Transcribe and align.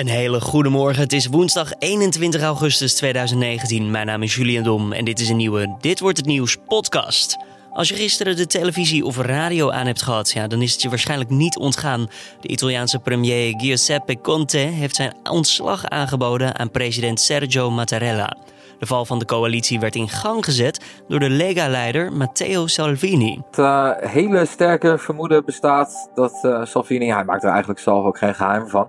Een 0.00 0.08
hele 0.08 0.40
goede 0.40 0.68
morgen. 0.68 1.02
Het 1.02 1.12
is 1.12 1.26
woensdag 1.26 1.72
21 1.78 2.42
augustus 2.42 2.94
2019. 2.94 3.90
Mijn 3.90 4.06
naam 4.06 4.22
is 4.22 4.34
Julian 4.34 4.62
Dom 4.62 4.92
en 4.92 5.04
dit 5.04 5.20
is 5.20 5.28
een 5.28 5.36
nieuwe 5.36 5.76
Dit 5.80 6.00
wordt 6.00 6.16
het 6.16 6.26
nieuws 6.26 6.56
podcast. 6.66 7.36
Als 7.72 7.88
je 7.88 7.94
gisteren 7.94 8.36
de 8.36 8.46
televisie 8.46 9.04
of 9.04 9.16
radio 9.16 9.70
aan 9.70 9.86
hebt 9.86 10.02
gehad, 10.02 10.30
ja, 10.30 10.46
dan 10.46 10.62
is 10.62 10.72
het 10.72 10.82
je 10.82 10.88
waarschijnlijk 10.88 11.30
niet 11.30 11.58
ontgaan. 11.58 12.08
De 12.40 12.48
Italiaanse 12.48 12.98
premier 12.98 13.54
Giuseppe 13.56 14.20
Conte 14.20 14.58
heeft 14.58 14.96
zijn 14.96 15.14
ontslag 15.30 15.84
aangeboden 15.84 16.58
aan 16.58 16.70
president 16.70 17.20
Sergio 17.20 17.70
Mattarella. 17.70 18.36
De 18.78 18.86
val 18.86 19.04
van 19.04 19.18
de 19.18 19.24
coalitie 19.24 19.80
werd 19.80 19.94
in 19.94 20.08
gang 20.08 20.44
gezet 20.44 21.02
door 21.08 21.18
de 21.18 21.30
Lega-leider 21.30 22.12
Matteo 22.12 22.66
Salvini. 22.66 23.42
Het 23.50 23.58
uh, 23.58 23.90
hele 23.96 24.46
sterke 24.46 24.98
vermoeden 24.98 25.44
bestaat 25.44 26.10
dat 26.14 26.38
uh, 26.42 26.64
Salvini, 26.64 27.12
hij 27.12 27.24
maakt 27.24 27.42
er 27.42 27.50
eigenlijk 27.50 27.80
zelf 27.80 28.04
ook 28.04 28.18
geen 28.18 28.34
geheim 28.34 28.68
van, 28.68 28.88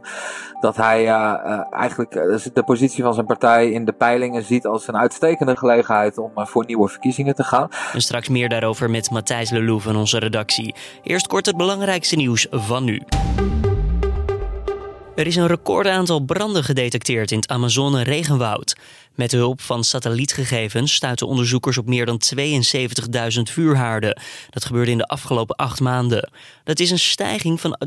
dat 0.60 0.76
hij 0.76 1.04
uh, 1.04 1.74
eigenlijk 1.74 2.12
de 2.54 2.64
positie 2.64 3.04
van 3.04 3.14
zijn 3.14 3.26
partij 3.26 3.72
in 3.72 3.86
de 3.86 3.92
peilingen 3.92 4.44
ziet 4.44 4.66
als 4.66 4.88
een 4.88 4.98
uitstekende 4.98 5.58
gelegenheid 5.58 6.18
om 6.18 6.32
voor 6.36 6.66
nieuwe 6.66 6.88
verkiezingen 6.88 7.36
te 7.36 7.44
gaan. 7.44 7.70
En 7.94 8.02
straks 8.02 8.30
meer 8.30 8.50
daarover 8.50 8.71
met 8.80 9.10
Matthijs 9.10 9.50
Lelou 9.50 9.82
van 9.82 9.96
onze 9.96 10.18
redactie. 10.18 10.76
Eerst 11.04 11.28
kort 11.28 11.46
het 11.46 11.58
belangrijkste 11.58 12.16
nieuws 12.16 12.48
van 12.52 12.84
nu. 12.84 13.02
Er 15.16 15.28
is 15.28 15.36
een 15.36 15.48
recordaantal 15.48 16.20
branden 16.20 16.64
gedetecteerd 16.64 17.32
in 17.32 17.38
het 17.38 17.48
Amazone-regenwoud. 17.48 18.76
Met 19.16 19.32
hulp 19.32 19.62
van 19.62 19.84
satellietgegevens 19.84 20.94
stuiten 20.94 21.28
onderzoekers 21.28 21.78
op 21.78 21.88
meer 21.88 22.06
dan 22.06 22.22
72.000 22.36 23.42
vuurhaarden. 23.42 24.22
Dat 24.50 24.66
gebeurde 24.66 24.92
in 24.92 24.98
de 24.98 25.08
afgelopen 25.08 25.56
acht 25.56 25.80
maanden. 25.80 26.30
Dat 26.64 26.80
is 26.80 26.92
een 26.92 27.00
stijging 27.00 27.62
van 27.62 27.78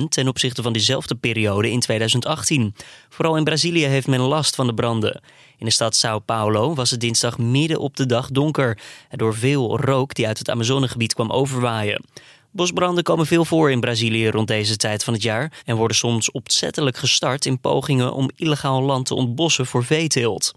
83% 0.00 0.08
ten 0.08 0.28
opzichte 0.28 0.62
van 0.62 0.72
dezelfde 0.72 1.14
periode 1.14 1.70
in 1.70 1.80
2018. 1.80 2.74
Vooral 3.08 3.36
in 3.36 3.44
Brazilië 3.44 3.84
heeft 3.84 4.06
men 4.06 4.20
last 4.20 4.54
van 4.54 4.66
de 4.66 4.74
branden. 4.74 5.20
In 5.62 5.68
de 5.68 5.74
stad 5.74 5.96
Sao 5.96 6.18
Paulo 6.18 6.74
was 6.74 6.90
het 6.90 7.00
dinsdag 7.00 7.38
midden 7.38 7.78
op 7.78 7.96
de 7.96 8.06
dag 8.06 8.30
donker. 8.30 8.78
Door 9.10 9.34
veel 9.34 9.80
rook 9.80 10.14
die 10.14 10.26
uit 10.26 10.38
het 10.38 10.50
Amazonegebied 10.50 11.14
kwam 11.14 11.30
overwaaien. 11.30 12.04
Bosbranden 12.50 13.04
komen 13.04 13.26
veel 13.26 13.44
voor 13.44 13.70
in 13.70 13.80
Brazilië 13.80 14.28
rond 14.28 14.48
deze 14.48 14.76
tijd 14.76 15.04
van 15.04 15.12
het 15.12 15.22
jaar 15.22 15.52
en 15.64 15.76
worden 15.76 15.96
soms 15.96 16.30
opzettelijk 16.30 16.96
gestart 16.96 17.46
in 17.46 17.60
pogingen 17.60 18.12
om 18.12 18.30
illegaal 18.36 18.82
land 18.82 19.06
te 19.06 19.14
ontbossen 19.14 19.66
voor 19.66 19.84
veeteelt. 19.84 20.52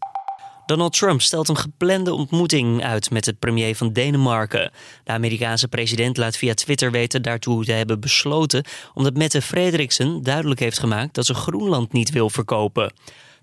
Donald 0.65 0.93
Trump 0.93 1.21
stelt 1.21 1.49
een 1.49 1.57
geplande 1.57 2.13
ontmoeting 2.13 2.83
uit 2.83 3.11
met 3.11 3.25
het 3.25 3.39
premier 3.39 3.75
van 3.75 3.93
Denemarken. 3.93 4.71
De 5.03 5.11
Amerikaanse 5.11 5.67
president 5.67 6.17
laat 6.17 6.37
via 6.37 6.53
Twitter 6.53 6.91
weten 6.91 7.21
daartoe 7.21 7.65
te 7.65 7.71
hebben 7.71 7.99
besloten, 7.99 8.63
omdat 8.93 9.17
Mette 9.17 9.41
Frederiksen 9.41 10.23
duidelijk 10.23 10.59
heeft 10.59 10.79
gemaakt 10.79 11.13
dat 11.13 11.25
ze 11.25 11.33
Groenland 11.33 11.93
niet 11.93 12.09
wil 12.09 12.29
verkopen. 12.29 12.93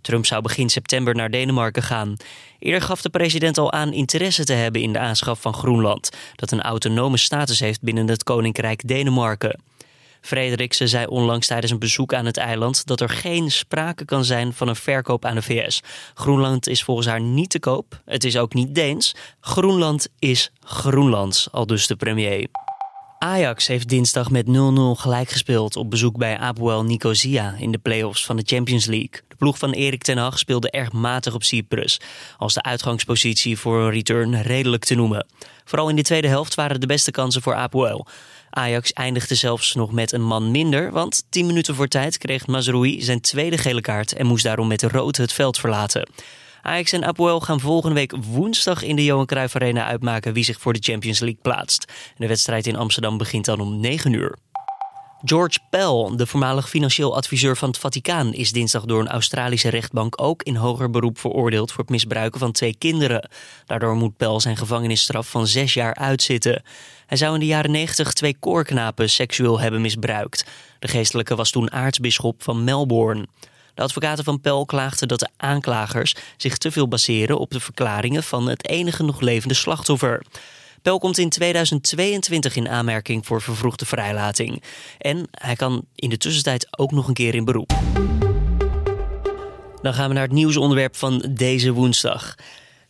Trump 0.02 0.26
zou 0.26 0.42
begin 0.42 0.68
september 0.68 1.14
naar 1.14 1.30
Denemarken 1.30 1.82
gaan. 1.82 2.16
Eerder 2.58 2.82
gaf 2.82 3.02
de 3.02 3.10
president 3.10 3.58
al 3.58 3.72
aan 3.72 3.92
interesse 3.92 4.44
te 4.44 4.52
hebben 4.52 4.82
in 4.82 4.92
de 4.92 4.98
aanschaf 4.98 5.40
van 5.40 5.54
Groenland, 5.54 6.10
dat 6.34 6.50
een 6.50 6.62
autonome 6.62 7.16
status 7.16 7.60
heeft 7.60 7.82
binnen 7.82 8.08
het 8.08 8.22
Koninkrijk 8.22 8.88
Denemarken. 8.88 9.60
Frederiksen 10.22 10.88
zei 10.88 11.06
onlangs 11.06 11.46
tijdens 11.46 11.72
een 11.72 11.78
bezoek 11.78 12.14
aan 12.14 12.26
het 12.26 12.36
eiland 12.36 12.86
dat 12.86 13.00
er 13.00 13.08
geen 13.08 13.50
sprake 13.50 14.04
kan 14.04 14.24
zijn 14.24 14.52
van 14.52 14.68
een 14.68 14.76
verkoop 14.76 15.24
aan 15.24 15.34
de 15.34 15.42
VS. 15.42 15.82
Groenland 16.14 16.68
is 16.68 16.82
volgens 16.82 17.06
haar 17.06 17.20
niet 17.20 17.50
te 17.50 17.58
koop. 17.58 18.00
Het 18.04 18.24
is 18.24 18.36
ook 18.36 18.54
niet 18.54 18.74
Deens. 18.74 19.14
Groenland 19.40 20.08
is 20.18 20.52
Groenlands, 20.60 21.48
al 21.50 21.66
dus 21.66 21.86
de 21.86 21.96
premier. 21.96 22.48
Ajax 23.22 23.66
heeft 23.66 23.88
dinsdag 23.88 24.30
met 24.30 24.46
0-0 24.46 24.50
gelijk 25.00 25.30
gespeeld 25.30 25.76
op 25.76 25.90
bezoek 25.90 26.16
bij 26.16 26.38
Apoel 26.38 26.84
Nicosia 26.84 27.54
in 27.58 27.72
de 27.72 27.78
play-offs 27.78 28.24
van 28.24 28.36
de 28.36 28.42
Champions 28.46 28.86
League. 28.86 29.20
De 29.28 29.34
ploeg 29.36 29.58
van 29.58 29.70
Erik 29.70 30.02
ten 30.02 30.18
Hag 30.18 30.38
speelde 30.38 30.70
erg 30.70 30.92
matig 30.92 31.34
op 31.34 31.42
Cyprus, 31.42 32.00
als 32.38 32.54
de 32.54 32.62
uitgangspositie 32.62 33.58
voor 33.58 33.80
een 33.80 33.90
return 33.90 34.42
redelijk 34.42 34.84
te 34.84 34.94
noemen. 34.94 35.26
Vooral 35.64 35.88
in 35.88 35.96
de 35.96 36.02
tweede 36.02 36.28
helft 36.28 36.54
waren 36.54 36.80
de 36.80 36.86
beste 36.86 37.10
kansen 37.10 37.42
voor 37.42 37.54
Apoel. 37.54 38.06
Ajax 38.50 38.92
eindigde 38.92 39.34
zelfs 39.34 39.74
nog 39.74 39.92
met 39.92 40.12
een 40.12 40.24
man 40.24 40.50
minder, 40.50 40.92
want 40.92 41.24
10 41.28 41.46
minuten 41.46 41.74
voor 41.74 41.88
tijd 41.88 42.18
kreeg 42.18 42.46
Mazroui 42.46 43.02
zijn 43.02 43.20
tweede 43.20 43.58
gele 43.58 43.80
kaart 43.80 44.12
en 44.12 44.26
moest 44.26 44.44
daarom 44.44 44.68
met 44.68 44.82
rood 44.82 45.16
het 45.16 45.32
veld 45.32 45.58
verlaten. 45.58 46.08
Ajax 46.62 46.92
en 46.92 47.04
Apoel 47.04 47.40
gaan 47.40 47.60
volgende 47.60 47.94
week 47.94 48.14
woensdag 48.30 48.82
in 48.82 48.96
de 48.96 49.04
Johan 49.04 49.26
Cruijff 49.26 49.54
Arena 49.54 49.86
uitmaken 49.86 50.32
wie 50.32 50.44
zich 50.44 50.60
voor 50.60 50.72
de 50.72 50.82
Champions 50.82 51.18
League 51.18 51.40
plaatst. 51.42 51.92
de 52.16 52.26
wedstrijd 52.26 52.66
in 52.66 52.76
Amsterdam 52.76 53.18
begint 53.18 53.44
dan 53.44 53.60
om 53.60 53.80
9 53.80 54.12
uur. 54.12 54.36
George 55.24 55.58
Pell, 55.70 56.16
de 56.16 56.26
voormalig 56.26 56.68
financieel 56.68 57.16
adviseur 57.16 57.56
van 57.56 57.68
het 57.68 57.78
Vaticaan, 57.78 58.32
is 58.32 58.52
dinsdag 58.52 58.84
door 58.84 59.00
een 59.00 59.08
Australische 59.08 59.68
rechtbank 59.68 60.22
ook 60.22 60.42
in 60.42 60.56
hoger 60.56 60.90
beroep 60.90 61.18
veroordeeld 61.18 61.70
voor 61.70 61.80
het 61.80 61.92
misbruiken 61.92 62.40
van 62.40 62.52
twee 62.52 62.76
kinderen. 62.78 63.28
Daardoor 63.66 63.94
moet 63.94 64.16
Pell 64.16 64.40
zijn 64.40 64.56
gevangenisstraf 64.56 65.30
van 65.30 65.46
zes 65.46 65.74
jaar 65.74 65.94
uitzitten. 65.94 66.62
Hij 67.06 67.16
zou 67.16 67.34
in 67.34 67.40
de 67.40 67.46
jaren 67.46 67.70
90 67.70 68.12
twee 68.12 68.36
koorknapen 68.40 69.10
seksueel 69.10 69.60
hebben 69.60 69.80
misbruikt. 69.80 70.44
De 70.78 70.88
geestelijke 70.88 71.34
was 71.34 71.50
toen 71.50 71.72
aartsbisschop 71.72 72.42
van 72.42 72.64
Melbourne. 72.64 73.26
De 73.74 73.82
advocaten 73.82 74.24
van 74.24 74.40
Pel 74.40 74.64
klaagden 74.64 75.08
dat 75.08 75.18
de 75.18 75.28
aanklagers 75.36 76.14
zich 76.36 76.58
te 76.58 76.72
veel 76.72 76.88
baseren 76.88 77.38
op 77.38 77.50
de 77.50 77.60
verklaringen 77.60 78.22
van 78.22 78.48
het 78.48 78.68
enige 78.68 79.02
nog 79.02 79.20
levende 79.20 79.54
slachtoffer. 79.54 80.22
Pel 80.82 80.98
komt 80.98 81.18
in 81.18 81.28
2022 81.28 82.56
in 82.56 82.68
aanmerking 82.68 83.26
voor 83.26 83.42
vervroegde 83.42 83.86
vrijlating. 83.86 84.62
En 84.98 85.28
hij 85.30 85.56
kan 85.56 85.84
in 85.94 86.10
de 86.10 86.18
tussentijd 86.18 86.78
ook 86.78 86.90
nog 86.90 87.08
een 87.08 87.14
keer 87.14 87.34
in 87.34 87.44
beroep. 87.44 87.72
Dan 89.82 89.94
gaan 89.94 90.08
we 90.08 90.14
naar 90.14 90.22
het 90.22 90.32
nieuwsonderwerp 90.32 90.96
van 90.96 91.26
deze 91.30 91.72
woensdag. 91.72 92.34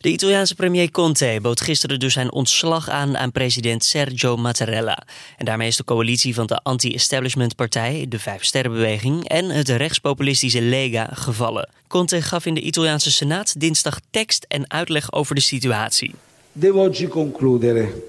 De 0.03 0.09
Italiaanse 0.09 0.55
premier 0.55 0.91
Conte 0.91 1.39
bood 1.41 1.61
gisteren 1.61 1.99
dus 1.99 2.13
zijn 2.13 2.31
ontslag 2.31 2.89
aan 2.89 3.17
aan 3.17 3.31
president 3.31 3.83
Sergio 3.83 4.37
Mattarella. 4.37 5.03
En 5.37 5.45
daarmee 5.45 5.67
is 5.67 5.77
de 5.77 5.83
coalitie 5.83 6.33
van 6.33 6.47
de 6.47 6.59
anti-establishment 6.63 7.55
partij, 7.55 8.05
de 8.09 8.19
Vijf 8.19 8.43
Sterrenbeweging 8.43 9.27
en 9.27 9.49
het 9.49 9.69
rechtspopulistische 9.69 10.61
Lega 10.61 11.09
gevallen. 11.13 11.69
Conte 11.87 12.21
gaf 12.21 12.45
in 12.45 12.53
de 12.53 12.61
Italiaanse 12.61 13.11
Senaat 13.11 13.59
dinsdag 13.59 13.99
tekst 14.09 14.45
en 14.47 14.71
uitleg 14.71 15.13
over 15.13 15.35
de 15.35 15.41
situatie. 15.41 16.11
Devo 16.51 16.83
oggi 16.83 17.07
concludere. 17.07 18.03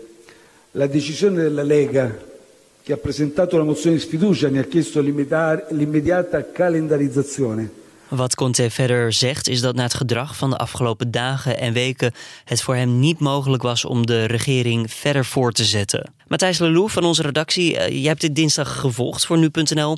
La 0.71 0.87
decisione 0.87 1.43
della 1.43 1.62
Lega 1.62 2.16
che 2.82 2.93
ha 2.93 2.97
presentato 2.97 3.56
la 3.56 3.65
mozione 3.65 3.97
di 3.97 4.03
sfiducia 4.03 4.49
ne 4.49 4.59
ha 4.59 4.65
chiesto 4.65 5.00
l'immediata 5.00 6.44
calendarizzazione. 6.53 7.82
Wat 8.16 8.34
Conte 8.34 8.70
verder 8.70 9.12
zegt 9.12 9.48
is 9.48 9.60
dat 9.60 9.75
na 9.75 9.82
het 9.82 9.94
gedrag 9.94 10.36
van 10.36 10.50
de 10.50 10.56
afgelopen 10.56 11.10
dagen 11.10 11.58
en 11.58 11.72
weken 11.72 12.12
het 12.44 12.62
voor 12.62 12.75
hem 12.75 12.98
niet 12.98 13.19
mogelijk 13.19 13.62
was 13.62 13.84
om 13.84 14.06
de 14.06 14.25
regering 14.25 14.92
verder 14.92 15.25
voor 15.25 15.52
te 15.52 15.64
zetten. 15.64 16.12
Matthijs 16.28 16.58
Lelou 16.58 16.91
van 16.91 17.04
onze 17.04 17.22
redactie, 17.22 17.78
eh, 17.78 18.02
je 18.02 18.08
hebt 18.08 18.20
dit 18.20 18.34
dinsdag 18.34 18.80
gevolgd 18.80 19.26
voor 19.26 19.38
nu.nl. 19.38 19.97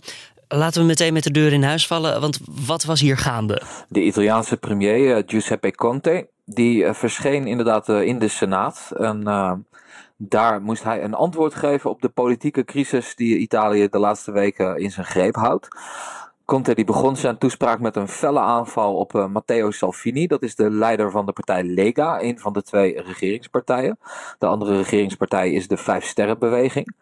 Laten 0.48 0.80
we 0.80 0.86
meteen 0.86 1.12
met 1.12 1.22
de 1.22 1.30
deur 1.30 1.52
in 1.52 1.62
huis 1.62 1.86
vallen, 1.86 2.20
want 2.20 2.38
wat 2.66 2.84
was 2.84 3.00
hier 3.00 3.16
gaande? 3.16 3.62
De 3.88 4.02
Italiaanse 4.02 4.56
premier 4.56 5.16
eh, 5.16 5.22
Giuseppe 5.26 5.74
Conte, 5.74 6.28
die 6.44 6.84
eh, 6.84 6.94
verscheen 6.94 7.46
inderdaad 7.46 7.88
in 7.88 8.18
de 8.18 8.28
Senaat. 8.28 8.90
En 8.98 9.24
daar 10.16 10.62
moest 10.62 10.82
hij 10.82 11.02
een 11.02 11.14
antwoord 11.14 11.54
geven 11.54 11.90
op 11.90 12.00
de 12.00 12.08
politieke 12.08 12.64
crisis 12.64 13.14
die 13.14 13.38
Italië 13.38 13.88
de 13.88 13.98
laatste 13.98 14.32
weken 14.32 14.76
in 14.76 14.90
zijn 14.90 15.06
greep 15.06 15.34
houdt. 15.34 15.68
Conte 16.46 16.74
die 16.74 16.84
begon 16.84 17.16
zijn 17.16 17.38
toespraak 17.38 17.80
met 17.80 17.96
een 17.96 18.08
felle 18.08 18.40
aanval 18.40 18.96
op 18.96 19.14
uh, 19.14 19.26
Matteo 19.26 19.70
Salvini. 19.70 20.26
Dat 20.26 20.42
is 20.42 20.54
de 20.54 20.70
leider 20.70 21.10
van 21.10 21.26
de 21.26 21.32
partij 21.32 21.62
Lega, 21.62 22.22
een 22.22 22.38
van 22.38 22.52
de 22.52 22.62
twee 22.62 23.02
regeringspartijen. 23.02 23.98
De 24.38 24.46
andere 24.46 24.76
regeringspartij 24.76 25.52
is 25.52 25.68
de 25.68 25.76
Vijf 25.76 26.04
Sterrenbeweging. 26.04 26.94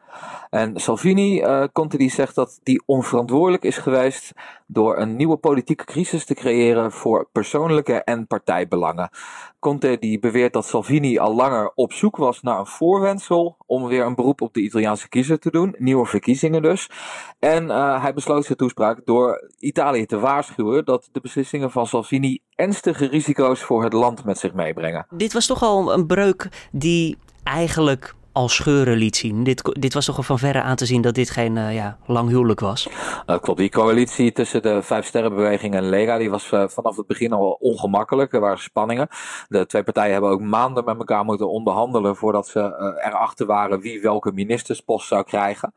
En 0.50 0.80
Salvini, 0.80 1.40
uh, 1.40 1.64
Conte 1.72 1.96
die 1.96 2.10
zegt 2.10 2.34
dat 2.34 2.60
die 2.62 2.82
onverantwoordelijk 2.86 3.64
is 3.64 3.78
geweest 3.78 4.32
door 4.66 4.98
een 4.98 5.16
nieuwe 5.16 5.36
politieke 5.36 5.84
crisis 5.84 6.24
te 6.24 6.34
creëren 6.34 6.92
voor 6.92 7.28
persoonlijke 7.32 8.02
en 8.04 8.26
partijbelangen. 8.26 9.10
Conte 9.58 9.96
die 10.00 10.18
beweert 10.18 10.52
dat 10.52 10.66
Salvini 10.66 11.18
al 11.18 11.34
langer 11.34 11.72
op 11.74 11.92
zoek 11.92 12.16
was 12.16 12.42
naar 12.42 12.58
een 12.58 12.66
voorwendsel 12.66 13.56
om 13.66 13.86
weer 13.86 14.04
een 14.04 14.14
beroep 14.14 14.40
op 14.40 14.54
de 14.54 14.60
Italiaanse 14.60 15.08
kiezer 15.08 15.38
te 15.38 15.50
doen, 15.50 15.74
nieuwe 15.78 16.06
verkiezingen 16.06 16.62
dus. 16.62 16.90
En 17.38 17.64
uh, 17.64 18.02
hij 18.02 18.14
besloot 18.14 18.44
zijn 18.44 18.58
toespraak 18.58 19.00
door 19.04 19.33
Italië 19.58 20.06
te 20.06 20.18
waarschuwen 20.18 20.84
dat 20.84 21.08
de 21.12 21.20
beslissingen 21.20 21.70
van 21.70 21.86
Salvini 21.86 22.38
ernstige 22.54 23.06
risico's 23.06 23.60
voor 23.60 23.84
het 23.84 23.92
land 23.92 24.24
met 24.24 24.38
zich 24.38 24.54
meebrengen. 24.54 25.06
Dit 25.10 25.32
was 25.32 25.46
toch 25.46 25.62
al 25.62 25.92
een 25.92 26.06
breuk 26.06 26.68
die 26.72 27.16
eigenlijk 27.42 28.14
al 28.34 28.48
scheuren 28.48 28.96
liet 28.96 29.16
zien. 29.16 29.44
Dit, 29.44 29.76
dit 29.80 29.94
was 29.94 30.04
toch 30.04 30.16
al 30.16 30.22
van 30.22 30.38
verre 30.38 30.62
aan 30.62 30.76
te 30.76 30.86
zien 30.86 31.02
dat 31.02 31.14
dit 31.14 31.30
geen 31.30 31.56
uh, 31.56 31.74
ja, 31.74 31.98
lang 32.06 32.28
huwelijk 32.28 32.60
was? 32.60 32.88
Uh, 33.26 33.38
klopt, 33.38 33.58
die 33.58 33.70
coalitie 33.70 34.32
tussen 34.32 34.62
de 34.62 34.82
Vijf 34.82 35.06
Sterrenbeweging 35.06 35.74
en 35.74 35.88
Lega 35.88 36.18
die 36.18 36.30
was 36.30 36.50
uh, 36.50 36.68
vanaf 36.68 36.96
het 36.96 37.06
begin 37.06 37.32
al 37.32 37.56
ongemakkelijk. 37.60 38.32
Er 38.32 38.40
waren 38.40 38.58
spanningen. 38.58 39.08
De 39.48 39.66
twee 39.66 39.82
partijen 39.82 40.12
hebben 40.12 40.30
ook 40.30 40.40
maanden 40.40 40.84
met 40.84 40.98
elkaar 40.98 41.24
moeten 41.24 41.50
onderhandelen 41.50 42.16
voordat 42.16 42.48
ze 42.48 42.60
erachter 43.04 43.46
waren 43.46 43.80
wie 43.80 44.00
welke 44.00 44.32
ministerspost 44.32 45.08
zou 45.08 45.24
krijgen. 45.24 45.72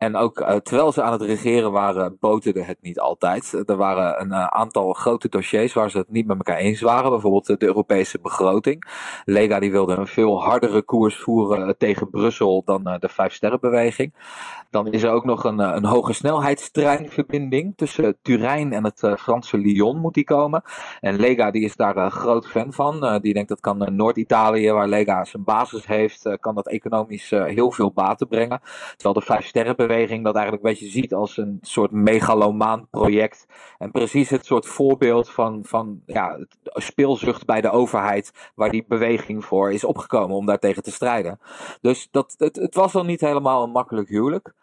En 0.00 0.16
ook 0.16 0.40
uh, 0.40 0.56
terwijl 0.56 0.92
ze 0.92 1.02
aan 1.02 1.12
het 1.12 1.22
regeren 1.22 1.72
waren, 1.72 2.16
boterde 2.20 2.62
het 2.62 2.78
niet 2.80 3.00
altijd. 3.00 3.62
Er 3.66 3.76
waren 3.76 4.20
een 4.20 4.28
uh, 4.28 4.46
aantal 4.46 4.92
grote 4.92 5.28
dossiers 5.28 5.72
waar 5.72 5.90
ze 5.90 5.98
het 5.98 6.10
niet 6.10 6.26
met 6.26 6.36
elkaar 6.36 6.56
eens 6.56 6.80
waren. 6.80 7.10
Bijvoorbeeld 7.10 7.46
de 7.46 7.66
Europese 7.66 8.18
begroting. 8.20 8.84
Lega 9.24 9.58
die 9.58 9.70
wilde 9.70 9.94
een 9.94 10.06
veel 10.06 10.42
hardere 10.42 10.82
koers 10.82 11.16
voeren 11.16 11.78
tegen 11.78 12.10
Brussel 12.10 12.62
dan 12.64 12.84
de 12.84 13.08
Vijfsterrenbeweging. 13.08 14.14
Dan 14.70 14.86
is 14.86 15.02
er 15.02 15.10
ook 15.10 15.24
nog 15.24 15.44
een, 15.44 15.58
een 15.58 15.84
hoge 15.84 16.12
snelheidstreinverbinding 16.12 17.72
tussen 17.76 18.18
Turijn 18.22 18.72
en 18.72 18.84
het 18.84 19.12
Franse 19.18 19.58
Lyon 19.58 19.98
moet 19.98 20.14
die 20.14 20.24
komen. 20.24 20.62
En 21.00 21.16
Lega 21.16 21.50
die 21.50 21.64
is 21.64 21.76
daar 21.76 21.96
een 21.96 22.10
groot 22.10 22.46
fan 22.46 22.72
van. 22.72 23.18
die 23.22 23.34
denkt 23.34 23.48
dat 23.48 23.60
kan 23.60 23.94
Noord-Italië, 23.96 24.70
waar 24.70 24.88
Lega 24.88 25.24
zijn 25.24 25.44
basis 25.44 25.86
heeft, 25.86 26.36
kan 26.40 26.54
dat 26.54 26.68
economisch 26.68 27.30
heel 27.30 27.72
veel 27.72 27.92
baten 27.92 28.28
brengen. 28.28 28.60
Terwijl 28.96 29.14
de 29.14 29.20
Vijfsterrenbeweging 29.20 29.88
beweging 30.00 30.24
dat 30.24 30.34
eigenlijk 30.34 30.64
een 30.64 30.70
beetje 30.70 31.00
ziet 31.00 31.14
als 31.14 31.36
een 31.36 31.58
soort 31.60 31.90
megalomaan 31.90 32.88
project. 32.90 33.46
En 33.78 33.90
precies 33.90 34.30
het 34.30 34.46
soort 34.46 34.66
voorbeeld 34.66 35.30
van, 35.30 35.64
van 35.64 36.02
ja, 36.06 36.38
speelzucht 36.62 37.46
bij 37.46 37.60
de 37.60 37.70
overheid, 37.70 38.50
waar 38.54 38.70
die 38.70 38.84
beweging 38.88 39.44
voor 39.44 39.72
is 39.72 39.84
opgekomen 39.84 40.36
om 40.36 40.46
daartegen 40.46 40.82
te 40.82 40.92
strijden. 40.92 41.38
Dus 41.80 42.08
dat, 42.10 42.34
het, 42.38 42.56
het 42.56 42.74
was 42.74 42.94
al 42.94 43.04
niet 43.04 43.20
helemaal 43.20 43.62
een 43.62 43.70
makkelijk 43.70 44.08
huwelijk. 44.08 44.54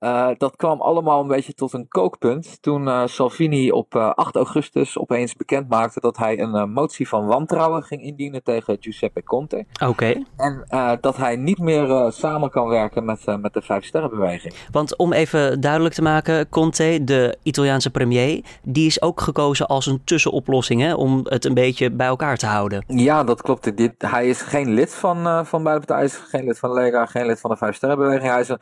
Uh, 0.00 0.28
dat 0.38 0.56
kwam 0.56 0.80
allemaal 0.80 1.20
een 1.20 1.28
beetje 1.28 1.54
tot 1.54 1.72
een 1.72 1.88
kookpunt 1.88 2.62
toen 2.62 2.86
uh, 2.86 3.06
Salvini 3.06 3.70
op 3.70 3.94
uh, 3.94 4.10
8 4.10 4.36
augustus 4.36 4.98
opeens 4.98 5.34
bekend 5.34 5.68
maakte 5.68 6.00
dat 6.00 6.16
hij 6.16 6.38
een 6.38 6.70
motie 6.72 7.08
van 7.08 7.26
wantrouwen 7.26 7.82
ging 7.82 8.02
indienen 8.02 8.42
tegen 8.42 8.76
Giuseppe 8.80 9.22
Conte. 9.22 9.64
Oké. 9.86 10.22
En 10.36 10.64
dat 11.00 11.16
hij 11.16 11.36
niet 11.36 11.58
meer 11.58 12.12
samen 12.12 12.50
kan 12.50 12.68
werken 12.68 13.04
met, 13.04 13.24
met 13.40 13.54
de 13.54 13.62
Vijfsterrenbeweging. 13.62 14.54
Want 14.70 14.96
om 14.96 15.12
even 15.12 15.60
duidelijk 15.60 15.94
te 15.94 16.02
maken, 16.02 16.48
Conte, 16.48 16.98
de 17.04 17.36
Italiaanse 17.42 17.90
premier, 17.90 18.44
die 18.62 18.86
is 18.86 19.02
ook 19.02 19.20
gekozen 19.20 19.66
als 19.66 19.86
een 19.86 20.04
tussenoplossing 20.04 20.80
hè, 20.80 20.94
om 20.94 21.20
het 21.24 21.44
een 21.44 21.54
beetje 21.54 21.90
bij 21.90 22.06
elkaar 22.06 22.36
te 22.36 22.46
houden. 22.46 22.84
Ja, 22.86 23.24
dat 23.24 23.42
klopt. 23.42 23.76
Dit, 23.76 23.92
hij 23.98 24.28
is 24.28 24.42
geen 24.42 24.74
lid 24.74 24.94
van, 24.94 25.46
van 25.46 25.62
beide 25.62 25.86
partijen, 25.86 26.10
hij 26.10 26.20
is 26.20 26.28
geen 26.30 26.44
lid 26.44 26.58
van 26.58 26.72
Lega, 26.72 27.06
geen 27.06 27.26
lid 27.26 27.40
van 27.40 27.50
de 27.50 27.56
Vijfsterrenbeweging. 27.56 28.30
Hij 28.30 28.40
is 28.40 28.48
een 28.48 28.60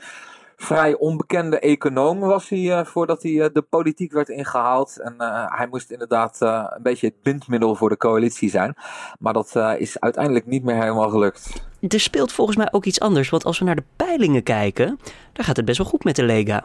vrij 0.57 0.95
onbekende 0.95 1.59
econoom 1.59 2.21
was 2.21 2.49
hij 2.49 2.59
uh, 2.59 2.85
voordat 2.85 3.23
hij 3.23 3.33
uh, 3.33 3.47
de 3.53 3.63
politiek 3.63 4.13
werd 4.13 4.29
ingehaald. 4.29 5.01
En 5.01 5.15
uh, 5.19 5.45
hij 5.49 5.67
moest 5.67 5.91
inderdaad 5.91 6.41
een 6.41 6.83
beetje 6.83 7.07
het 7.07 7.23
bindmiddel 7.23 7.75
voor 7.75 7.89
de 7.89 7.97
coalitie 7.97 8.51
zijn. 8.51 8.77
Maar 9.19 9.33
dat 9.33 9.57
is 9.79 10.01
uiteindelijk 10.01 10.47
niet 10.47 10.65
meer 10.65 10.81
helemaal 10.81 11.11
gelukt. 11.11 11.67
Er 11.89 12.01
speelt 12.01 12.33
volgens 12.33 12.57
mij 12.57 12.69
ook 12.71 12.85
iets 12.85 13.01
anders. 13.01 13.31
Want 13.31 13.45
als 13.45 13.59
we 13.59 13.65
naar 13.65 13.77
de 13.77 13.85
peilingen 13.97 14.43
kijken, 14.43 14.99
daar 15.33 15.45
gaat 15.45 15.57
het 15.57 15.65
best 15.65 15.79
wel 15.79 15.87
goed 15.87 16.05
met 16.05 16.17
de 16.17 16.25
Lega. 16.25 16.65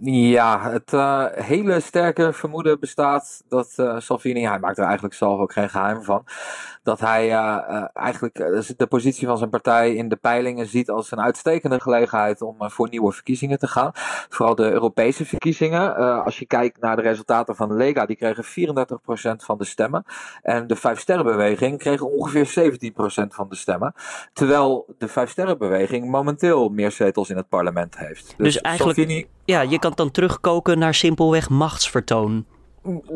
Ja, 0.00 0.70
het 0.70 0.92
uh, 0.92 1.26
hele 1.30 1.80
sterke 1.80 2.32
vermoeden 2.32 2.80
bestaat 2.80 3.42
dat 3.48 3.74
uh, 3.76 4.00
Salvini, 4.00 4.46
hij 4.46 4.58
maakt 4.58 4.78
er 4.78 4.84
eigenlijk 4.84 5.14
zelf 5.14 5.40
ook 5.40 5.52
geen 5.52 5.70
geheim 5.70 6.02
van, 6.02 6.24
dat 6.82 7.00
hij 7.00 7.28
uh, 7.28 7.84
eigenlijk 7.94 8.34
de 8.76 8.86
positie 8.86 9.26
van 9.26 9.38
zijn 9.38 9.50
partij 9.50 9.94
in 9.94 10.08
de 10.08 10.16
peilingen 10.16 10.66
ziet 10.66 10.90
als 10.90 11.10
een 11.10 11.20
uitstekende 11.20 11.80
gelegenheid 11.80 12.42
om 12.42 12.56
voor 12.58 12.88
nieuwe 12.88 13.12
verkiezingen 13.12 13.58
te 13.58 13.66
gaan. 13.66 13.90
Vooral 14.28 14.54
de 14.54 14.70
Europese 14.70 15.24
verkiezingen. 15.24 15.96
als 16.24 16.38
je 16.38 16.46
kijkt 16.46 16.80
naar 16.80 16.96
de 16.96 17.02
resultaten 17.02 17.56
van 17.56 17.76
Lega, 17.76 18.06
die 18.06 18.16
kregen 18.16 18.44
34% 18.44 19.36
van 19.36 19.58
de 19.58 19.64
stemmen. 19.64 20.04
En 20.42 20.66
de 20.66 20.76
Vijfsterrenbeweging 20.76 21.78
kreeg 21.78 22.00
ongeveer 22.00 22.72
17% 22.72 23.26
van 23.28 23.48
de 23.48 23.56
stemmen. 23.56 23.94
Terwijl 24.32 24.94
de 24.98 25.08
Vijfsterrenbeweging 25.08 26.10
momenteel 26.10 26.68
meer 26.68 26.90
zetels 26.90 27.30
in 27.30 27.36
het 27.36 27.48
parlement 27.48 27.98
heeft. 27.98 28.34
Dus, 28.36 28.54
dus 28.54 28.60
eigenlijk... 28.60 28.96
Salvini 28.98 29.26
ja, 29.50 29.60
je 29.60 29.78
kan 29.78 29.92
dan 29.94 30.10
terugkoken 30.10 30.78
naar 30.78 30.94
simpelweg 30.94 31.48
machtsvertoon. 31.48 32.44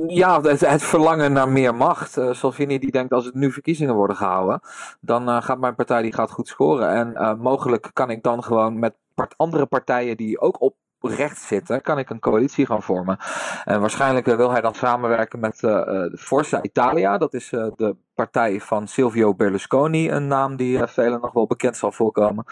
Ja, 0.06 0.40
het, 0.40 0.82
verlangen 0.82 1.32
naar 1.32 1.48
meer 1.48 1.74
macht. 1.74 2.16
Uh, 2.16 2.32
Salvini 2.32 2.78
die 2.78 2.90
denkt 2.90 3.12
als 3.12 3.24
het 3.24 3.34
nu 3.34 3.52
verkiezingen 3.52 3.94
worden 3.94 4.16
gehouden, 4.16 4.60
dan 5.00 5.28
uh, 5.28 5.42
gaat 5.42 5.58
mijn 5.58 5.74
partij 5.74 6.02
die 6.02 6.12
gaat 6.12 6.30
goed 6.30 6.48
scoren. 6.48 6.90
En 6.90 7.12
uh, 7.14 7.34
mogelijk 7.34 7.90
kan 7.92 8.10
ik 8.10 8.22
dan 8.22 8.44
gewoon 8.44 8.78
met 8.78 8.94
part 9.14 9.34
andere 9.36 9.66
partijen 9.66 10.16
die 10.16 10.40
ook 10.40 10.60
op 10.62 10.74
rechts 11.06 11.46
zitten, 11.46 11.82
kan 11.82 11.98
ik 11.98 12.10
een 12.10 12.20
coalitie 12.20 12.66
gaan 12.66 12.82
vormen. 12.82 13.18
En 13.64 13.80
waarschijnlijk 13.80 14.26
wil 14.26 14.50
hij 14.50 14.60
dan 14.60 14.74
samenwerken 14.74 15.40
met 15.40 15.62
uh, 15.62 15.80
Forza 16.18 16.62
Italia. 16.62 17.18
Dat 17.18 17.34
is 17.34 17.48
de 17.50 17.96
partij 18.14 18.60
van 18.60 18.88
Silvio 18.88 19.34
Berlusconi, 19.34 20.10
een 20.10 20.26
naam 20.26 20.56
die 20.56 20.76
uh, 20.76 20.86
velen 20.86 21.20
nog 21.20 21.32
wel 21.32 21.46
bekend 21.46 21.76
zal 21.76 21.92
voorkomen. 21.92 22.44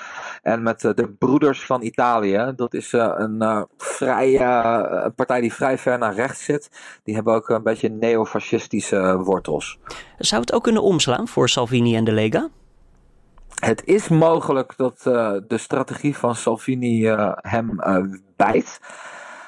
En 0.43 0.63
met 0.63 0.81
de 0.81 1.15
Broeders 1.19 1.67
van 1.67 1.83
Italië. 1.83 2.53
Dat 2.57 2.75
is 2.75 2.93
een 2.93 3.67
vrij, 3.77 4.37
partij 5.17 5.41
die 5.41 5.53
vrij 5.53 5.79
ver 5.79 5.99
naar 5.99 6.15
rechts 6.15 6.45
zit. 6.45 6.71
Die 7.05 7.15
hebben 7.15 7.35
ook 7.35 7.49
een 7.49 7.63
beetje 7.63 7.89
neofascistische 7.89 9.19
wortels. 9.19 9.79
Zou 10.19 10.41
het 10.41 10.53
ook 10.53 10.63
kunnen 10.63 10.83
omslaan 10.83 11.29
voor 11.29 11.49
Salvini 11.49 11.97
en 11.97 12.05
de 12.05 12.13
Lega? 12.13 12.49
Het 13.65 13.85
is 13.85 14.09
mogelijk 14.09 14.77
dat 14.77 15.05
uh, 15.07 15.33
de 15.47 15.59
strategie 15.59 16.17
van 16.17 16.35
Salvini 16.35 17.07
uh, 17.09 17.33
hem 17.37 17.71
uh, 17.81 17.97
bijt. 18.37 18.81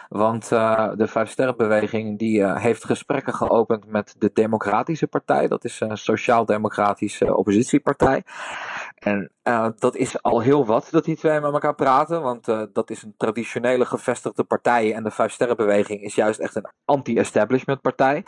Want 0.08 0.49
de 0.49 1.06
Vijfsterrenbeweging 1.06 2.19
die 2.19 2.46
heeft 2.58 2.84
gesprekken 2.84 3.34
geopend 3.34 3.87
met 3.87 4.14
de 4.19 4.31
Democratische 4.34 5.06
Partij. 5.06 5.49
Dat 5.49 5.64
is 5.64 5.81
een 5.81 5.99
sociaal-democratische 5.99 7.37
oppositiepartij. 7.37 8.22
En 8.99 9.31
dat 9.78 9.96
is 9.96 10.22
al 10.22 10.40
heel 10.40 10.66
wat 10.66 10.88
dat 10.90 11.05
die 11.05 11.16
twee 11.16 11.40
met 11.40 11.52
elkaar 11.52 11.75
praten. 11.75 12.22
Want 12.22 12.44
dat 12.72 12.90
is 12.90 13.02
een 13.02 13.14
traditionele 13.16 13.84
gevestigde 13.84 14.44
partij. 14.44 14.94
En 14.94 15.02
de 15.02 15.11
Vijfsterrenbeweging 15.11 16.02
is 16.02 16.14
juist 16.14 16.40
echt 16.40 16.56
een 16.56 16.70
anti-establishment 16.84 17.81
partij. 17.81 18.25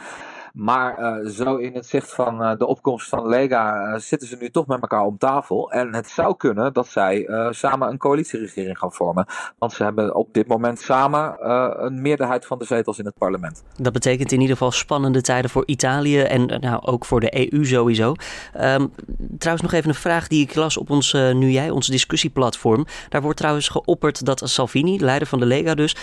Maar 0.56 0.98
uh, 0.98 1.30
zo 1.30 1.56
in 1.56 1.74
het 1.74 1.86
zicht 1.86 2.14
van 2.14 2.42
uh, 2.42 2.52
de 2.58 2.66
opkomst 2.66 3.08
van 3.08 3.28
Lega 3.28 3.92
uh, 3.92 3.98
zitten 3.98 4.28
ze 4.28 4.36
nu 4.40 4.50
toch 4.50 4.66
met 4.66 4.80
elkaar 4.80 5.04
om 5.04 5.18
tafel. 5.18 5.72
En 5.72 5.94
het 5.94 6.08
zou 6.08 6.36
kunnen 6.36 6.72
dat 6.72 6.86
zij 6.88 7.28
samen 7.50 7.88
een 7.88 7.98
coalitieregering 7.98 8.78
gaan 8.78 8.92
vormen. 8.92 9.26
Want 9.58 9.72
ze 9.72 9.82
hebben 9.82 10.14
op 10.14 10.28
dit 10.32 10.46
moment 10.46 10.80
samen 10.80 11.36
een 11.84 12.02
meerderheid 12.02 12.46
van 12.46 12.58
de 12.58 12.64
zetels 12.64 12.98
in 12.98 13.04
het 13.04 13.18
parlement. 13.18 13.64
Dat 13.76 13.92
betekent 13.92 14.32
in 14.32 14.40
ieder 14.40 14.56
geval 14.56 14.72
spannende 14.72 15.20
tijden 15.20 15.50
voor 15.50 15.62
Italië 15.66 16.20
en 16.20 16.46
nou, 16.60 16.82
ook 16.82 17.04
voor 17.04 17.20
de 17.20 17.52
EU 17.52 17.64
sowieso. 17.64 18.14
Um, 18.60 18.92
trouwens 19.38 19.62
nog 19.62 19.72
even 19.72 19.88
een 19.88 19.94
vraag 19.94 20.28
die 20.28 20.42
ik 20.42 20.54
las 20.54 20.76
op 20.76 20.90
ons 20.90 21.12
Nu 21.12 21.50
Jij, 21.50 21.70
ons 21.70 21.86
discussieplatform. 21.86 22.86
Daar 23.08 23.22
wordt 23.22 23.38
trouwens 23.38 23.68
geopperd 23.68 24.24
dat 24.24 24.42
Salvini, 24.44 25.00
leider 25.00 25.28
van 25.28 25.38
de 25.38 25.46
Lega 25.46 25.74
dus, 25.74 25.96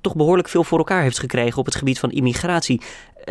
toch 0.00 0.16
behoorlijk 0.16 0.48
veel 0.48 0.64
voor 0.64 0.78
elkaar 0.78 1.02
heeft 1.02 1.18
gekregen 1.18 1.58
op 1.58 1.64
het 1.64 1.74
gebied 1.74 1.98
van 1.98 2.10
immigratie 2.10 2.80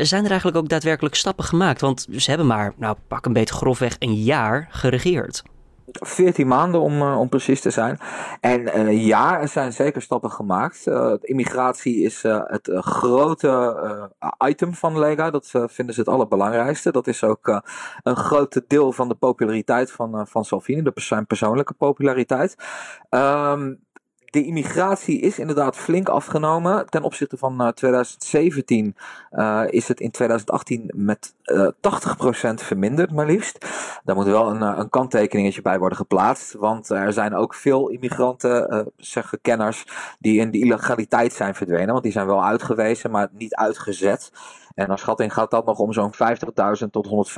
zijn 0.05 0.23
er 0.23 0.29
eigenlijk 0.29 0.59
ook 0.59 0.69
daadwerkelijk 0.69 1.15
stappen 1.15 1.45
gemaakt? 1.45 1.81
Want 1.81 2.07
ze 2.11 2.29
hebben 2.29 2.47
maar, 2.47 2.73
nou 2.77 2.97
pak 3.07 3.25
een 3.25 3.33
beetje 3.33 3.53
grofweg, 3.53 3.95
een 3.99 4.13
jaar 4.13 4.67
geregeerd. 4.71 5.43
14 5.91 6.47
maanden 6.47 6.81
om, 6.81 7.01
uh, 7.01 7.19
om 7.19 7.29
precies 7.29 7.61
te 7.61 7.69
zijn. 7.69 7.99
En 8.41 8.95
ja, 8.97 9.39
er 9.39 9.47
zijn 9.47 9.73
zeker 9.73 10.01
stappen 10.01 10.31
gemaakt. 10.31 10.85
Uh, 10.85 11.13
immigratie 11.21 12.03
is 12.03 12.23
het 12.23 12.69
grote 12.73 14.11
item 14.47 14.73
van 14.73 14.99
Lega. 14.99 15.31
Dat 15.31 15.51
vinden 15.51 15.95
ze 15.95 15.99
het 15.99 16.09
allerbelangrijkste. 16.09 16.91
Dat 16.91 17.07
is 17.07 17.23
ook 17.23 17.61
een 18.03 18.15
groot 18.15 18.61
deel 18.67 18.91
van 18.91 19.07
de 19.07 19.15
populariteit 19.15 19.91
van, 19.91 20.27
van 20.27 20.45
Salvini, 20.45 20.81
de 20.81 20.91
zijn 20.95 21.25
persoonlijke 21.25 21.73
populariteit. 21.73 22.55
Um, 23.09 23.85
de 24.29 24.45
immigratie 24.45 25.19
is 25.19 25.39
inderdaad 25.39 25.75
flink 25.75 26.09
afgenomen. 26.09 26.89
Ten 26.89 27.03
opzichte 27.03 27.37
van 27.37 27.71
2017 27.73 28.95
uh, 29.31 29.39
uh, 29.39 29.63
is 29.69 29.87
het 29.87 29.99
in 29.99 30.11
2018 30.11 30.91
met 30.95 31.35
uh, 31.45 31.67
80% 31.67 31.73
verminderd, 32.53 33.11
maar 33.11 33.25
liefst. 33.25 33.65
Daar 34.03 34.15
moet 34.15 34.25
wel 34.25 34.49
een, 34.49 34.61
een 34.61 34.89
kanttekeningetje 34.89 35.61
bij 35.61 35.79
worden 35.79 35.97
geplaatst. 35.97 36.53
Want 36.53 36.89
er 36.89 37.13
zijn 37.13 37.35
ook 37.35 37.53
veel 37.53 37.89
immigranten, 37.89 38.91
zeggen 38.97 39.41
kenners, 39.41 39.85
die 40.19 40.39
in 40.39 40.51
de 40.51 40.59
illegaliteit 40.59 41.33
zijn 41.33 41.55
verdwenen. 41.55 41.91
Want 41.91 42.03
die 42.03 42.11
zijn 42.11 42.27
wel 42.27 42.43
uitgewezen, 42.43 43.11
maar 43.11 43.29
niet 43.31 43.55
uitgezet. 43.55 44.31
En 44.75 44.87
naar 44.87 44.99
schatting 44.99 45.33
gaat 45.33 45.51
dat 45.51 45.65
nog 45.65 45.79
om 45.79 45.93
zo'n 45.93 46.13
50.000 46.13 46.89
tot 46.91 47.29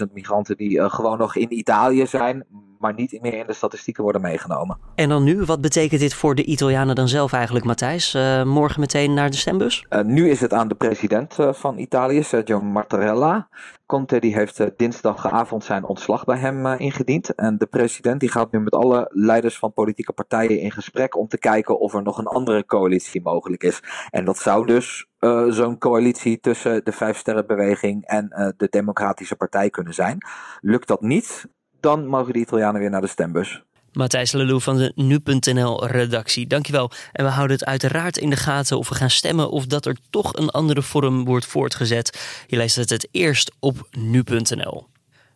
150.000 0.00 0.12
migranten 0.12 0.56
die 0.56 0.90
gewoon 0.90 1.18
nog 1.18 1.36
in 1.36 1.58
Italië 1.58 2.06
zijn, 2.06 2.46
maar 2.78 2.94
niet 2.94 3.18
meer 3.22 3.34
in 3.34 3.46
de 3.46 3.52
statistieken 3.52 4.02
worden 4.02 4.20
meegenomen. 4.20 4.78
En 4.94 5.08
dan 5.08 5.24
nu, 5.24 5.44
wat 5.44 5.60
betekent 5.60 6.00
dit 6.00 6.14
voor 6.14 6.34
de 6.34 6.44
Italianen 6.44 6.94
dan 6.94 7.08
zelf 7.08 7.32
eigenlijk, 7.32 7.64
Matthijs? 7.64 8.14
Uh, 8.14 8.42
morgen 8.44 8.80
meteen 8.80 9.14
naar 9.14 9.30
de 9.30 9.36
stembus? 9.36 9.86
Uh, 9.90 10.00
nu 10.00 10.30
is 10.30 10.40
het 10.40 10.52
aan 10.52 10.68
de 10.68 10.74
president 10.74 11.36
van 11.38 11.78
Italië, 11.78 12.22
Sergio 12.22 12.60
Mattarella. 12.60 13.48
Conte 13.86 14.20
die 14.20 14.34
heeft 14.34 14.60
dinsdagavond 14.76 15.64
zijn 15.64 15.84
ontslag 15.84 16.24
bij 16.24 16.38
hem 16.38 16.66
ingediend. 16.66 17.34
En 17.34 17.58
de 17.58 17.66
president 17.66 18.20
die 18.20 18.30
gaat 18.30 18.52
nu 18.52 18.60
met 18.60 18.72
alle 18.72 19.10
leiders 19.12 19.58
van 19.58 19.72
politieke 19.72 20.12
partijen 20.12 20.60
in 20.60 20.72
gesprek 20.72 21.16
om 21.16 21.28
te 21.28 21.38
kijken 21.38 21.80
of 21.80 21.94
er 21.94 22.02
nog 22.02 22.18
een 22.18 22.26
andere 22.26 22.66
coalitie 22.66 23.22
mogelijk 23.22 23.62
is. 23.62 23.82
En 24.10 24.24
dat 24.24 24.38
zou 24.38 24.66
dus 24.66 25.06
uh, 25.20 25.44
zo'n 25.48 25.78
coalitie 25.78 26.40
tussen 26.40 26.84
de 26.84 26.92
Vijfsterrenbeweging 26.92 28.04
en 28.04 28.26
uh, 28.30 28.48
de 28.56 28.66
Democratische 28.70 29.36
Partij 29.36 29.70
kunnen 29.70 29.94
zijn. 29.94 30.18
Lukt 30.60 30.88
dat 30.88 31.00
niet, 31.00 31.46
dan 31.80 32.06
mogen 32.06 32.32
de 32.32 32.38
Italianen 32.38 32.80
weer 32.80 32.90
naar 32.90 33.00
de 33.00 33.06
stembus. 33.06 33.62
Matthijs 33.92 34.32
Lelou 34.32 34.60
van 34.60 34.76
de 34.76 34.92
Nu.nl-redactie, 34.94 36.46
dankjewel. 36.46 36.90
En 37.12 37.24
we 37.24 37.30
houden 37.30 37.56
het 37.56 37.66
uiteraard 37.66 38.18
in 38.18 38.30
de 38.30 38.36
gaten 38.36 38.78
of 38.78 38.88
we 38.88 38.94
gaan 38.94 39.10
stemmen 39.10 39.50
of 39.50 39.66
dat 39.66 39.86
er 39.86 39.96
toch 40.10 40.36
een 40.36 40.50
andere 40.50 40.82
vorm 40.82 41.24
wordt 41.24 41.46
voortgezet. 41.46 42.44
Je 42.46 42.56
leest 42.56 42.76
het 42.76 42.90
het 42.90 43.08
eerst 43.10 43.52
op 43.58 43.88
Nu.nl. 43.90 44.86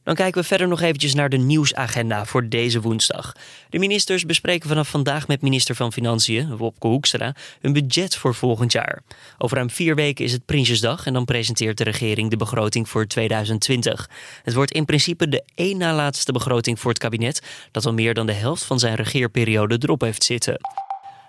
Dan 0.05 0.15
kijken 0.15 0.41
we 0.41 0.47
verder 0.47 0.69
nog 0.69 0.81
eventjes 0.81 1.15
naar 1.15 1.29
de 1.29 1.37
nieuwsagenda 1.37 2.25
voor 2.25 2.49
deze 2.49 2.81
woensdag. 2.81 3.33
De 3.69 3.79
ministers 3.79 4.27
bespreken 4.27 4.69
vanaf 4.69 4.89
vandaag 4.89 5.29
met 5.29 5.43
minister 5.43 5.75
van 5.75 5.93
Financiën, 5.93 6.57
Wopke 6.57 6.87
Hoekstra, 6.87 7.35
hun 7.61 7.73
budget 7.73 8.17
voor 8.17 8.35
volgend 8.35 8.73
jaar. 8.73 9.03
Over 9.39 9.57
ruim 9.57 9.71
vier 9.71 9.95
weken 9.95 10.25
is 10.25 10.33
het 10.33 10.45
Prinsjesdag 10.45 11.07
en 11.07 11.13
dan 11.13 11.25
presenteert 11.25 11.79
de 11.79 11.85
regering 11.85 12.31
de 12.31 12.37
begroting 12.37 12.89
voor 12.89 13.07
2020. 13.07 14.11
Het 14.43 14.55
wordt 14.55 14.73
in 14.73 14.85
principe 14.85 15.29
de 15.29 15.45
één 15.55 15.79
na 15.79 15.95
laatste 15.95 16.33
begroting 16.33 16.81
voor 16.81 16.91
het 16.91 17.01
kabinet, 17.01 17.43
dat 17.71 17.87
al 17.87 17.93
meer 17.93 18.15
dan 18.15 18.27
de 18.27 18.33
helft 18.33 18.65
van 18.65 18.79
zijn 18.79 18.95
regeerperiode 18.95 19.77
erop 19.81 20.01
heeft 20.01 20.25
zitten. 20.25 20.59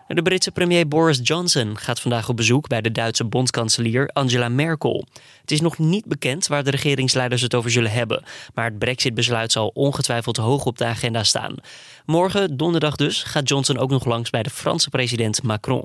De 0.07 0.21
Britse 0.21 0.51
premier 0.51 0.87
Boris 0.87 1.19
Johnson 1.23 1.77
gaat 1.77 1.99
vandaag 1.99 2.29
op 2.29 2.35
bezoek 2.35 2.67
bij 2.67 2.81
de 2.81 2.91
Duitse 2.91 3.23
bondskanselier 3.23 4.09
Angela 4.13 4.49
Merkel. 4.49 5.05
Het 5.41 5.51
is 5.51 5.61
nog 5.61 5.77
niet 5.77 6.05
bekend 6.05 6.47
waar 6.47 6.63
de 6.63 6.71
regeringsleiders 6.71 7.41
het 7.41 7.55
over 7.55 7.71
zullen 7.71 7.91
hebben, 7.91 8.23
maar 8.53 8.65
het 8.65 8.79
Brexit-besluit 8.79 9.51
zal 9.51 9.71
ongetwijfeld 9.73 10.37
hoog 10.37 10.65
op 10.65 10.77
de 10.77 10.85
agenda 10.85 11.23
staan. 11.23 11.55
Morgen, 12.05 12.57
donderdag 12.57 12.95
dus, 12.95 13.23
gaat 13.23 13.49
Johnson 13.49 13.77
ook 13.77 13.89
nog 13.89 14.05
langs 14.05 14.29
bij 14.29 14.43
de 14.43 14.49
Franse 14.49 14.89
president 14.89 15.43
Macron. 15.43 15.83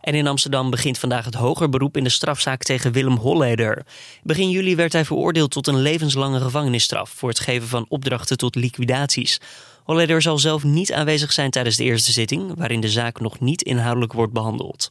En 0.00 0.14
in 0.14 0.26
Amsterdam 0.26 0.70
begint 0.70 0.98
vandaag 0.98 1.24
het 1.24 1.34
hoger 1.34 1.68
beroep 1.68 1.96
in 1.96 2.04
de 2.04 2.10
strafzaak 2.10 2.62
tegen 2.62 2.92
Willem 2.92 3.16
Holleder. 3.16 3.86
Begin 4.22 4.50
juli 4.50 4.76
werd 4.76 4.92
hij 4.92 5.04
veroordeeld 5.04 5.50
tot 5.50 5.66
een 5.66 5.80
levenslange 5.80 6.40
gevangenisstraf 6.40 7.10
voor 7.10 7.28
het 7.28 7.40
geven 7.40 7.68
van 7.68 7.86
opdrachten 7.88 8.36
tot 8.36 8.54
liquidaties. 8.54 9.40
Holleder 9.84 10.22
zal 10.22 10.38
zelf 10.38 10.64
niet 10.64 10.92
aanwezig 10.92 11.32
zijn 11.32 11.50
tijdens 11.50 11.76
de 11.76 11.84
eerste 11.84 12.12
zitting, 12.12 12.52
waarin 12.56 12.80
de 12.80 12.88
zaak 12.88 13.20
nog 13.20 13.40
niet 13.40 13.62
inhoudelijk 13.62 14.12
wordt 14.12 14.32
behandeld. 14.32 14.90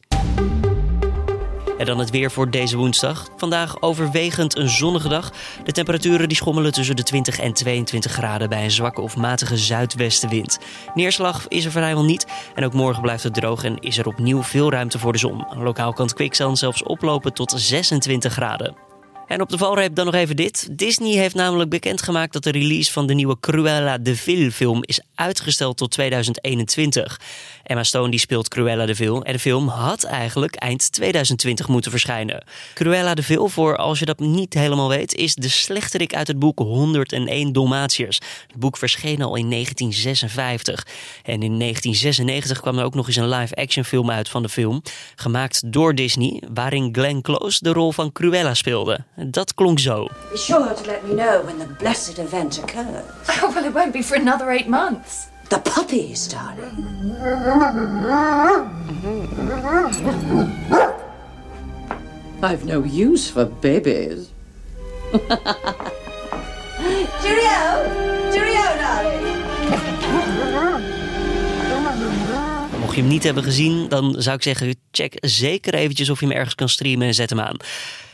En 1.80 1.86
dan 1.86 1.98
het 1.98 2.10
weer 2.10 2.30
voor 2.30 2.50
deze 2.50 2.76
woensdag. 2.76 3.28
Vandaag 3.36 3.82
overwegend 3.82 4.56
een 4.56 4.68
zonnige 4.68 5.08
dag. 5.08 5.32
De 5.64 5.72
temperaturen 5.72 6.28
die 6.28 6.36
schommelen 6.36 6.72
tussen 6.72 6.96
de 6.96 7.02
20 7.02 7.38
en 7.38 7.52
22 7.52 8.12
graden 8.12 8.48
bij 8.48 8.64
een 8.64 8.70
zwakke 8.70 9.00
of 9.00 9.16
matige 9.16 9.56
zuidwestenwind. 9.56 10.58
Neerslag 10.94 11.48
is 11.48 11.64
er 11.64 11.70
vrijwel 11.70 12.04
niet. 12.04 12.26
En 12.54 12.64
ook 12.64 12.72
morgen 12.72 13.02
blijft 13.02 13.22
het 13.22 13.34
droog 13.34 13.64
en 13.64 13.78
is 13.78 13.98
er 13.98 14.06
opnieuw 14.06 14.42
veel 14.42 14.70
ruimte 14.70 14.98
voor 14.98 15.12
de 15.12 15.18
zon. 15.18 15.46
Lokaal 15.56 15.92
kan 15.92 16.06
het 16.06 16.14
kwikzand 16.14 16.58
zelfs 16.58 16.82
oplopen 16.82 17.32
tot 17.32 17.52
26 17.56 18.32
graden. 18.32 18.89
En 19.30 19.40
op 19.40 19.48
de 19.48 19.58
valreep 19.58 19.94
dan 19.94 20.04
nog 20.04 20.14
even 20.14 20.36
dit. 20.36 20.68
Disney 20.72 21.12
heeft 21.12 21.34
namelijk 21.34 21.70
bekendgemaakt 21.70 22.32
dat 22.32 22.42
de 22.42 22.50
release 22.50 22.92
van 22.92 23.06
de 23.06 23.14
nieuwe 23.14 23.36
Cruella 23.40 23.98
de 23.98 24.16
Vil 24.16 24.50
film 24.50 24.78
is 24.84 25.00
uitgesteld 25.14 25.76
tot 25.76 25.90
2021. 25.90 27.20
Emma 27.62 27.82
Stone 27.82 28.10
die 28.10 28.20
speelt 28.20 28.48
Cruella 28.48 28.86
de 28.86 28.94
Vil 28.94 29.22
en 29.24 29.32
de 29.32 29.38
film 29.38 29.68
had 29.68 30.04
eigenlijk 30.04 30.54
eind 30.54 30.92
2020 30.92 31.68
moeten 31.68 31.90
verschijnen. 31.90 32.44
Cruella 32.74 33.14
de 33.14 33.22
Vil, 33.22 33.48
voor 33.48 33.76
als 33.76 33.98
je 33.98 34.04
dat 34.04 34.18
niet 34.18 34.54
helemaal 34.54 34.88
weet, 34.88 35.14
is 35.14 35.34
de 35.34 35.48
slechterik 35.48 36.14
uit 36.14 36.26
het 36.26 36.38
boek 36.38 36.58
101 36.58 37.52
Dalmatiërs. 37.52 38.20
Het 38.46 38.56
boek 38.56 38.76
verscheen 38.76 39.22
al 39.22 39.36
in 39.36 39.50
1956. 39.50 40.86
En 41.22 41.42
in 41.42 41.58
1996 41.58 42.60
kwam 42.60 42.78
er 42.78 42.84
ook 42.84 42.94
nog 42.94 43.06
eens 43.06 43.16
een 43.16 43.28
live-action 43.28 43.84
film 43.84 44.10
uit 44.10 44.28
van 44.28 44.42
de 44.42 44.48
film, 44.48 44.82
gemaakt 45.14 45.72
door 45.72 45.94
Disney, 45.94 46.42
waarin 46.52 46.88
Glenn 46.92 47.22
Close 47.22 47.58
de 47.62 47.72
rol 47.72 47.92
van 47.92 48.12
Cruella 48.12 48.54
speelde. 48.54 49.04
Dat 49.26 49.54
klonk 49.54 49.78
zo. 49.78 50.08
Be 50.30 50.36
sure 50.36 50.74
to 50.74 50.84
let 50.84 51.06
me 51.06 51.14
know 51.14 51.44
when 51.44 51.58
the 51.58 51.66
blessed 51.78 52.18
event 52.18 52.58
occurs. 52.58 53.04
Oh, 53.28 53.50
well, 53.54 53.64
it 53.64 53.72
won't 53.72 53.92
be 53.92 54.02
for 54.02 54.16
another 54.16 54.50
eight 54.50 54.68
months. 54.68 55.28
The 55.48 55.58
puppies, 55.58 56.28
darling. 56.28 56.86
I've 62.42 62.64
no 62.64 62.82
use 62.82 63.30
for 63.30 63.46
babies. 63.46 64.30
Cheerio! 67.20 68.30
Cheerio, 68.30 68.76
darling! 68.78 69.26
Mocht 72.80 72.94
je 72.94 73.00
hem 73.00 73.10
niet 73.10 73.22
hebben 73.22 73.42
gezien, 73.42 73.88
dan 73.88 74.14
zou 74.18 74.36
ik 74.36 74.42
zeggen: 74.42 74.74
check 74.90 75.14
zeker 75.20 75.74
eventjes 75.74 76.10
of 76.10 76.20
je 76.20 76.26
hem 76.26 76.34
ergens 76.34 76.54
kan 76.54 76.68
streamen 76.68 77.06
en 77.06 77.14
zet 77.14 77.30
hem 77.30 77.40
aan. 77.40 77.56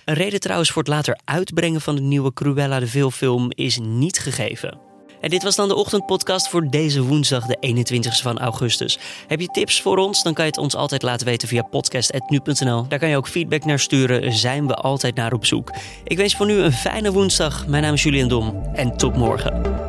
Een 0.06 0.14
reden 0.14 0.40
trouwens 0.40 0.70
voor 0.70 0.82
het 0.82 0.90
later 0.90 1.18
uitbrengen 1.24 1.80
van 1.80 1.94
de 1.94 2.00
nieuwe 2.00 2.32
Cruella 2.32 2.80
de 2.80 2.86
Vil 2.86 3.10
film 3.10 3.50
is 3.54 3.78
niet 3.78 4.18
gegeven. 4.18 4.78
En 5.20 5.30
dit 5.30 5.42
was 5.42 5.56
dan 5.56 5.68
de 5.68 5.74
ochtendpodcast 5.74 6.48
voor 6.48 6.70
deze 6.70 7.02
woensdag, 7.02 7.46
de 7.46 7.84
21ste 7.84 8.22
van 8.22 8.38
augustus. 8.38 8.98
Heb 9.26 9.40
je 9.40 9.46
tips 9.46 9.82
voor 9.82 9.96
ons? 9.96 10.22
Dan 10.22 10.34
kan 10.34 10.44
je 10.44 10.50
het 10.50 10.60
ons 10.60 10.74
altijd 10.74 11.02
laten 11.02 11.26
weten 11.26 11.48
via 11.48 11.62
podcast.nu.nl. 11.62 12.88
Daar 12.88 12.98
kan 12.98 13.08
je 13.08 13.16
ook 13.16 13.28
feedback 13.28 13.64
naar 13.64 13.78
sturen. 13.78 14.32
Zijn 14.32 14.66
we 14.66 14.74
altijd 14.74 15.14
naar 15.14 15.32
op 15.32 15.46
zoek. 15.46 15.70
Ik 16.04 16.16
wens 16.16 16.36
voor 16.36 16.46
nu 16.46 16.58
een 16.58 16.72
fijne 16.72 17.12
woensdag. 17.12 17.66
Mijn 17.66 17.82
naam 17.82 17.94
is 17.94 18.02
Julian 18.02 18.28
Dom 18.28 18.62
en 18.74 18.96
tot 18.96 19.16
morgen. 19.16 19.85